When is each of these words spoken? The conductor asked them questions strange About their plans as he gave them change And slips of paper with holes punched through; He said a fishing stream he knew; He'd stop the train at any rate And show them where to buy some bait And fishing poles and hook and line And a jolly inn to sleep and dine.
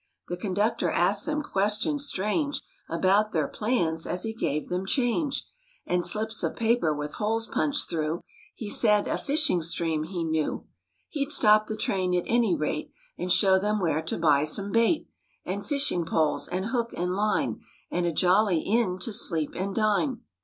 The 0.29 0.35
conductor 0.35 0.89
asked 0.89 1.27
them 1.27 1.43
questions 1.43 2.07
strange 2.07 2.63
About 2.89 3.33
their 3.33 3.47
plans 3.47 4.07
as 4.07 4.23
he 4.23 4.33
gave 4.33 4.67
them 4.67 4.83
change 4.87 5.45
And 5.85 6.03
slips 6.03 6.41
of 6.41 6.55
paper 6.55 6.91
with 6.91 7.13
holes 7.21 7.45
punched 7.45 7.87
through; 7.87 8.23
He 8.55 8.67
said 8.67 9.07
a 9.07 9.15
fishing 9.19 9.61
stream 9.61 10.05
he 10.05 10.23
knew; 10.23 10.65
He'd 11.09 11.31
stop 11.31 11.67
the 11.67 11.77
train 11.77 12.15
at 12.15 12.23
any 12.25 12.55
rate 12.55 12.89
And 13.15 13.31
show 13.31 13.59
them 13.59 13.79
where 13.79 14.01
to 14.01 14.17
buy 14.17 14.43
some 14.43 14.71
bait 14.71 15.07
And 15.45 15.63
fishing 15.63 16.03
poles 16.03 16.47
and 16.47 16.69
hook 16.69 16.93
and 16.97 17.15
line 17.15 17.59
And 17.91 18.07
a 18.07 18.11
jolly 18.11 18.61
inn 18.61 18.97
to 19.01 19.13
sleep 19.13 19.51
and 19.55 19.75
dine. 19.75 20.21